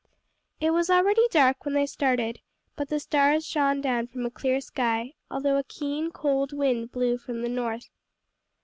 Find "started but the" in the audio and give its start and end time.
1.85-2.99